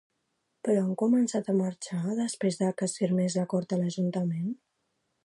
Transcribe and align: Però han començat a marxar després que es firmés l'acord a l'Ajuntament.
Però 0.67 0.79
han 0.85 0.95
començat 1.01 1.51
a 1.53 1.53
marxar 1.59 2.15
després 2.21 2.57
que 2.81 2.87
es 2.89 2.97
firmés 3.03 3.39
l'acord 3.41 3.77
a 3.79 3.81
l'Ajuntament. 3.83 4.53